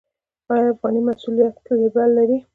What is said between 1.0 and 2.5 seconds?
محصولات لیبل لري؟